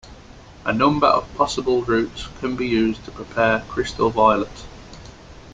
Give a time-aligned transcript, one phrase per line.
[0.65, 4.49] A number of possible routes can be used to prepare crystal violet.